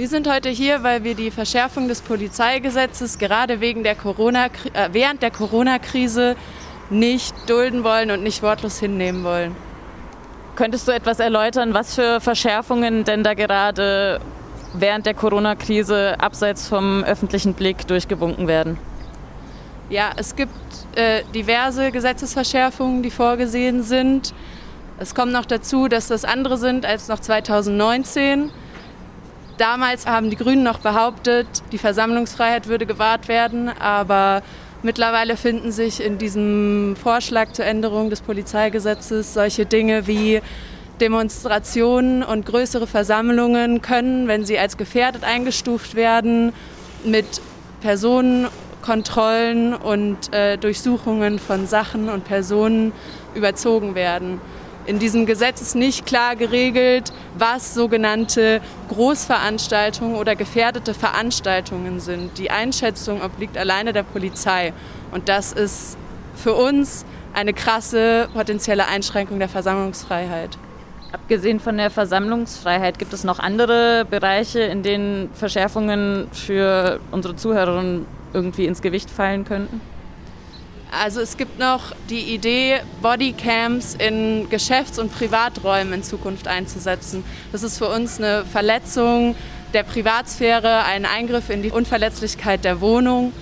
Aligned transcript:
Wir 0.00 0.08
sind 0.08 0.32
heute 0.32 0.48
hier, 0.48 0.82
weil 0.82 1.04
wir 1.04 1.14
die 1.14 1.30
Verschärfung 1.30 1.86
des 1.86 2.00
Polizeigesetzes 2.00 3.18
gerade 3.18 3.60
wegen 3.60 3.84
der 3.84 3.94
Corona, 3.94 4.46
äh, 4.46 4.88
während 4.92 5.20
der 5.20 5.30
Corona-Krise 5.30 6.36
nicht 6.88 7.34
dulden 7.46 7.84
wollen 7.84 8.10
und 8.10 8.22
nicht 8.22 8.42
wortlos 8.42 8.78
hinnehmen 8.78 9.24
wollen. 9.24 9.54
Könntest 10.56 10.88
du 10.88 10.92
etwas 10.92 11.20
erläutern, 11.20 11.74
was 11.74 11.96
für 11.96 12.18
Verschärfungen 12.18 13.04
denn 13.04 13.22
da 13.22 13.34
gerade 13.34 14.22
während 14.72 15.04
der 15.04 15.12
Corona-Krise 15.12 16.18
abseits 16.18 16.66
vom 16.66 17.04
öffentlichen 17.04 17.52
Blick 17.52 17.86
durchgewunken 17.86 18.48
werden? 18.48 18.78
Ja, 19.90 20.12
es 20.16 20.34
gibt 20.34 20.54
äh, 20.96 21.24
diverse 21.34 21.90
Gesetzesverschärfungen, 21.90 23.02
die 23.02 23.10
vorgesehen 23.10 23.82
sind. 23.82 24.32
Es 24.98 25.14
kommt 25.14 25.32
noch 25.32 25.44
dazu, 25.44 25.88
dass 25.88 26.08
das 26.08 26.24
andere 26.24 26.56
sind 26.56 26.86
als 26.86 27.08
noch 27.08 27.20
2019. 27.20 28.50
Damals 29.60 30.06
haben 30.06 30.30
die 30.30 30.36
Grünen 30.36 30.62
noch 30.62 30.78
behauptet, 30.78 31.46
die 31.70 31.76
Versammlungsfreiheit 31.76 32.66
würde 32.66 32.86
gewahrt 32.86 33.28
werden, 33.28 33.68
aber 33.68 34.42
mittlerweile 34.82 35.36
finden 35.36 35.70
sich 35.70 36.02
in 36.02 36.16
diesem 36.16 36.96
Vorschlag 36.96 37.52
zur 37.52 37.66
Änderung 37.66 38.08
des 38.08 38.22
Polizeigesetzes 38.22 39.34
solche 39.34 39.66
Dinge 39.66 40.06
wie 40.06 40.40
Demonstrationen 41.02 42.22
und 42.22 42.46
größere 42.46 42.86
Versammlungen 42.86 43.82
können, 43.82 44.28
wenn 44.28 44.46
sie 44.46 44.58
als 44.58 44.78
gefährdet 44.78 45.24
eingestuft 45.24 45.94
werden, 45.94 46.54
mit 47.04 47.26
Personenkontrollen 47.82 49.74
und 49.74 50.32
äh, 50.32 50.56
Durchsuchungen 50.56 51.38
von 51.38 51.66
Sachen 51.66 52.08
und 52.08 52.24
Personen 52.24 52.92
überzogen 53.34 53.94
werden. 53.94 54.40
In 54.86 54.98
diesem 54.98 55.26
Gesetz 55.26 55.60
ist 55.60 55.76
nicht 55.76 56.06
klar 56.06 56.36
geregelt, 56.36 57.12
was 57.36 57.74
sogenannte 57.74 58.60
Großveranstaltungen 58.88 60.16
oder 60.16 60.34
gefährdete 60.36 60.94
Veranstaltungen 60.94 62.00
sind. 62.00 62.38
Die 62.38 62.50
Einschätzung 62.50 63.22
obliegt 63.22 63.58
alleine 63.58 63.92
der 63.92 64.02
Polizei. 64.02 64.72
Und 65.12 65.28
das 65.28 65.52
ist 65.52 65.96
für 66.34 66.54
uns 66.54 67.04
eine 67.34 67.52
krasse 67.52 68.28
potenzielle 68.32 68.88
Einschränkung 68.88 69.38
der 69.38 69.48
Versammlungsfreiheit. 69.48 70.56
Abgesehen 71.12 71.60
von 71.60 71.76
der 71.76 71.90
Versammlungsfreiheit 71.90 72.98
gibt 72.98 73.12
es 73.12 73.24
noch 73.24 73.38
andere 73.38 74.06
Bereiche, 74.08 74.60
in 74.60 74.82
denen 74.82 75.28
Verschärfungen 75.34 76.28
für 76.32 77.00
unsere 77.10 77.36
Zuhörerinnen 77.36 78.06
irgendwie 78.32 78.66
ins 78.66 78.80
Gewicht 78.80 79.10
fallen 79.10 79.44
könnten? 79.44 79.80
Also 80.90 81.20
es 81.20 81.36
gibt 81.36 81.60
noch 81.60 81.92
die 82.08 82.34
Idee, 82.34 82.80
Bodycams 83.00 83.94
in 83.94 84.48
Geschäfts- 84.50 84.98
und 84.98 85.14
Privaträumen 85.14 85.92
in 85.92 86.02
Zukunft 86.02 86.48
einzusetzen. 86.48 87.22
Das 87.52 87.62
ist 87.62 87.78
für 87.78 87.88
uns 87.88 88.18
eine 88.18 88.44
Verletzung 88.44 89.36
der 89.72 89.84
Privatsphäre, 89.84 90.84
ein 90.84 91.06
Eingriff 91.06 91.48
in 91.48 91.62
die 91.62 91.70
Unverletzlichkeit 91.70 92.64
der 92.64 92.80
Wohnung. 92.80 93.32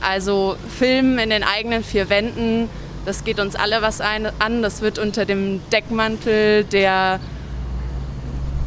Also 0.00 0.56
Filmen 0.78 1.18
in 1.18 1.30
den 1.30 1.42
eigenen 1.42 1.82
vier 1.82 2.08
Wänden, 2.10 2.70
das 3.04 3.24
geht 3.24 3.40
uns 3.40 3.56
alle 3.56 3.82
was 3.82 4.00
ein, 4.00 4.28
an. 4.38 4.62
Das 4.62 4.80
wird 4.80 5.00
unter 5.00 5.24
dem 5.24 5.60
Deckmantel 5.70 6.62
der 6.62 7.18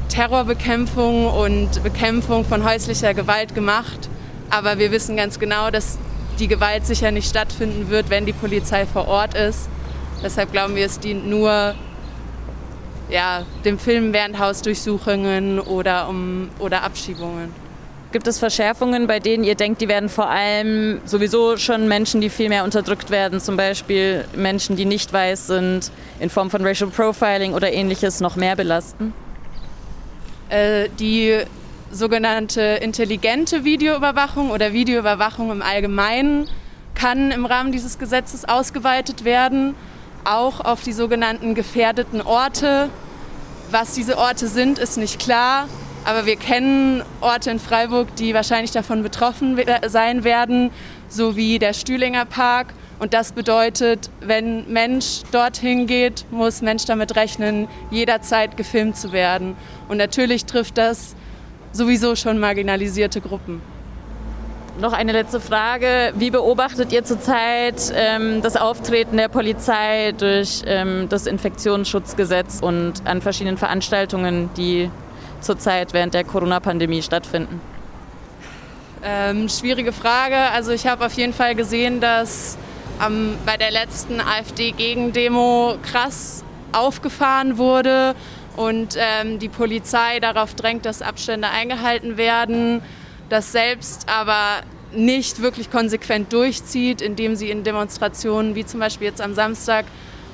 Terrorbekämpfung 0.09 1.28
und 1.28 1.81
Bekämpfung 1.81 2.44
von 2.44 2.66
häuslicher 2.66 3.14
Gewalt 3.14 3.56
gemacht. 3.56 4.09
Aber 4.50 4.80
wir 4.80 4.91
wissen 4.91 5.16
ganz 5.16 5.39
genau, 5.39 5.72
dass 5.72 5.97
die 6.39 6.47
Gewalt 6.47 6.85
sicher 6.85 7.11
nicht 7.11 7.30
stattfinden 7.30 7.89
wird, 7.89 8.09
wenn 8.09 8.25
die 8.25 8.33
Polizei 8.33 8.85
vor 8.85 9.07
Ort 9.07 9.33
ist. 9.33 9.69
Deshalb 10.23 10.52
glauben 10.52 10.75
wir, 10.75 10.85
es 10.85 10.99
dient 10.99 11.27
nur 11.27 11.75
ja, 13.09 13.45
dem 13.63 13.79
Film 13.79 14.13
während 14.13 14.39
Hausdurchsuchungen 14.39 15.59
oder, 15.59 16.09
um, 16.09 16.49
oder 16.59 16.83
Abschiebungen. 16.83 17.53
Gibt 18.11 18.27
es 18.27 18.39
Verschärfungen, 18.39 19.05
bei 19.05 19.19
denen 19.19 19.44
ihr 19.44 19.55
denkt, 19.55 19.81
die 19.81 19.89
werden 19.89 20.07
vor 20.07 20.29
allem 20.29 21.02
sowieso 21.05 21.57
schon 21.57 21.88
Menschen, 21.88 22.21
die 22.21 22.29
viel 22.29 22.47
mehr 22.47 22.63
unterdrückt 22.63 23.09
werden, 23.09 23.41
zum 23.41 23.57
Beispiel 23.57 24.23
Menschen, 24.35 24.77
die 24.77 24.85
nicht 24.85 25.12
weiß 25.12 25.47
sind, 25.47 25.91
in 26.19 26.29
Form 26.29 26.50
von 26.50 26.66
Racial 26.66 26.89
Profiling 26.89 27.53
oder 27.53 27.72
ähnliches 27.72 28.22
noch 28.22 28.38
mehr 28.38 28.56
belasten? 28.56 29.13
Äh, 30.50 30.88
die 31.00 31.41
sogenannte 31.92 32.62
intelligente 32.62 33.64
Videoüberwachung 33.64 34.52
oder 34.52 34.74
Videoüberwachung 34.74 35.52
im 35.52 35.62
Allgemeinen 35.62 36.48
kann 36.96 37.31
im 37.31 37.46
Rahmen 37.46 37.72
dieses 37.72 38.00
Gesetzes 38.00 38.46
ausgeweitet 38.46 39.24
werden, 39.24 39.75
auch 40.24 40.62
auf 40.62 40.81
die 40.81 40.94
sogenannten 40.94 41.56
gefährdeten 41.56 42.22
Orte. 42.22 42.90
Was 43.70 43.94
diese 43.94 44.18
Orte 44.18 44.48
sind, 44.48 44.80
ist 44.80 44.98
nicht 44.98 45.20
klar, 45.20 45.68
aber 46.06 46.25
wir 46.25 46.38
kennen 46.38 47.03
Orte 47.22 47.52
in 47.52 47.59
Freiburg, 47.59 48.16
die 48.16 48.34
wahrscheinlich 48.34 48.72
davon 48.72 49.04
betroffen 49.04 49.59
sein 49.88 50.24
werden, 50.24 50.72
so 51.08 51.36
wie 51.36 51.59
der 51.59 51.74
Stühlinger 51.74 52.25
Park. 52.25 52.74
Und 53.00 53.14
das 53.14 53.31
bedeutet, 53.31 54.09
wenn 54.22 54.72
Mensch 54.72 55.22
dorthin 55.31 55.86
geht, 55.86 56.25
muss 56.31 56.62
Mensch 56.62 56.86
damit 56.86 57.16
rechnen, 57.16 57.68
jederzeit 57.92 58.58
gefilmt 58.58 58.98
zu 58.98 59.12
werden. 59.12 59.56
Und 59.88 59.98
natürlich 59.98 60.46
trifft 60.46 60.78
das 60.80 61.16
sowieso 61.72 62.16
schon 62.16 62.39
marginalisierte 62.39 63.22
Gruppen. 63.22 63.61
Noch 64.79 64.94
eine 64.94 65.11
letzte 65.11 65.39
Frage. 65.39 66.13
Wie 66.16 66.29
beobachtet 66.29 66.91
ihr 66.91 67.03
zurzeit 67.03 67.91
ähm, 67.95 68.44
das 68.44 68.55
Auftreten 68.55 69.17
der 69.17 69.28
Polizei 69.28 70.13
durch 70.16 70.61
ähm, 70.67 71.07
das 71.09 71.25
Infektionsschutzgesetz 71.25 72.59
und 72.61 73.06
an 73.06 73.22
verschiedenen 73.22 73.57
Veranstaltungen, 73.57 74.51
die 74.56 74.91
zurzeit 75.41 75.94
während 75.94 76.13
der 76.13 76.23
Corona-Pandemie 76.23 77.01
stattfinden? 77.01 77.59
Ähm, 79.03 79.50
schwierige 79.50 79.94
Frage. 79.94 80.38
Also 80.53 80.72
ich 80.72 80.85
habe 80.85 81.06
auf 81.06 81.13
jeden 81.13 81.33
Fall 81.33 81.56
gesehen, 81.56 82.00
dass 82.00 82.57
bei 83.45 83.57
der 83.57 83.69
letzten 83.69 84.19
AfD-Gegendemo 84.19 85.77
krass 85.83 86.44
aufgefahren 86.72 87.57
wurde 87.57 88.16
und 88.55 88.95
ähm, 88.97 89.39
die 89.39 89.50
Polizei 89.50 90.19
darauf 90.19 90.55
drängt, 90.55 90.85
dass 90.85 91.01
Abstände 91.01 91.50
eingehalten 91.50 92.17
werden, 92.17 92.81
das 93.29 93.51
selbst 93.51 94.09
aber 94.09 94.63
nicht 94.91 95.41
wirklich 95.41 95.69
konsequent 95.69 96.31
durchzieht, 96.33 97.01
indem 97.01 97.35
sie 97.35 97.50
in 97.50 97.63
Demonstrationen 97.63 98.56
wie 98.56 98.66
zum 98.66 98.79
Beispiel 98.79 99.07
jetzt 99.07 99.22
am 99.22 99.33
Samstag 99.33 99.85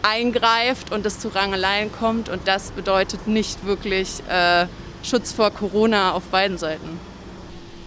eingreift 0.03 0.91
und 0.91 1.05
es 1.05 1.19
zu 1.19 1.29
Rangeleien 1.29 1.91
kommt. 1.91 2.29
Und 2.29 2.47
das 2.47 2.71
bedeutet 2.71 3.27
nicht 3.27 3.65
wirklich 3.65 4.21
äh, 4.29 4.67
Schutz 5.03 5.31
vor 5.31 5.51
Corona 5.51 6.13
auf 6.13 6.23
beiden 6.25 6.57
Seiten. 6.57 6.99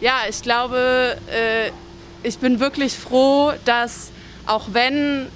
Ja, 0.01 0.21
ich 0.29 0.43
glaube, 0.43 1.17
äh, 1.31 1.71
ich 2.23 2.39
bin 2.39 2.61
wirklich 2.61 2.95
froh, 2.95 3.53
dass 3.65 4.11
auch 4.47 4.69
wenn 4.73 5.29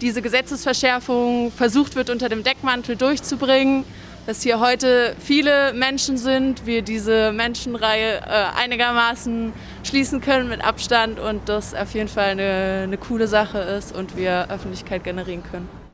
diese 0.00 0.22
Gesetzesverschärfung 0.22 1.52
versucht 1.52 1.96
wird, 1.96 2.10
unter 2.10 2.28
dem 2.28 2.42
Deckmantel 2.42 2.96
durchzubringen, 2.96 3.84
dass 4.26 4.42
hier 4.42 4.60
heute 4.60 5.16
viele 5.18 5.72
Menschen 5.72 6.18
sind, 6.18 6.66
wir 6.66 6.82
diese 6.82 7.32
Menschenreihe 7.32 8.18
äh, 8.18 8.60
einigermaßen 8.62 9.52
schließen 9.84 10.20
können 10.20 10.48
mit 10.48 10.62
Abstand 10.62 11.18
und 11.18 11.48
das 11.48 11.74
auf 11.74 11.94
jeden 11.94 12.08
Fall 12.08 12.30
eine, 12.30 12.82
eine 12.84 12.98
coole 12.98 13.26
Sache 13.26 13.58
ist 13.58 13.94
und 13.94 14.16
wir 14.16 14.48
Öffentlichkeit 14.50 15.02
generieren 15.02 15.42
können. 15.50 15.77